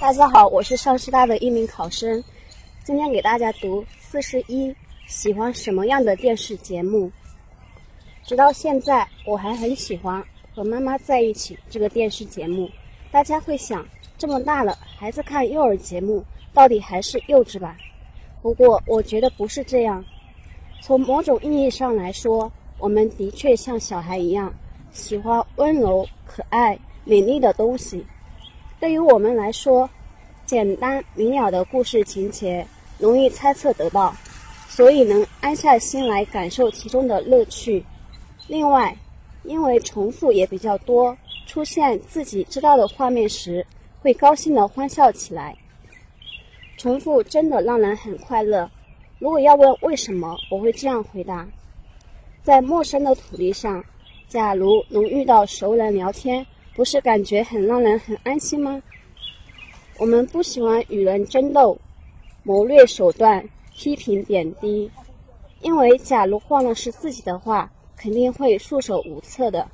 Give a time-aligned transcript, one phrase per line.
[0.00, 2.22] 大家好，我是上师大的一名考生，
[2.84, 4.72] 今天给大家读四十一。
[5.08, 7.10] 喜欢什么样的电视节目？
[8.22, 10.22] 直到现在，我还很喜欢
[10.54, 12.70] 《和妈妈在一起》这个电视节目。
[13.10, 13.84] 大家会想，
[14.16, 16.24] 这么大了，孩子看幼儿节目，
[16.54, 17.76] 到底还是幼稚吧？
[18.40, 20.04] 不过，我觉得不是这样。
[20.80, 24.54] 从某种意义上来说，我们的确像小孩一样，
[24.92, 28.06] 喜欢温柔、可爱、美丽的东西。
[28.80, 29.88] 对于我们来说，
[30.46, 32.66] 简单明了的故事情节
[32.98, 34.14] 容易猜测得到。
[34.68, 37.84] 所以能安下心来感受其中的乐趣。
[38.46, 38.96] 另外，
[39.42, 43.66] 因为重复也比较多，出现自己知道的画面时，
[44.00, 45.56] 会高兴的欢笑起来。
[46.76, 48.70] 重复真的让人很快乐。
[49.18, 51.48] 如果要问为什么，我会这样回答：
[52.44, 53.84] 在陌生的土地上，
[54.28, 56.46] 假如能遇到熟人聊天，
[56.78, 58.80] 不是感觉很让人很安心吗？
[59.98, 61.76] 我们不喜欢与人争斗，
[62.44, 63.44] 谋略手段。
[63.74, 64.88] 批评贬低，
[65.60, 69.68] 因为假如换了是自己的话，肯定会束手无策的。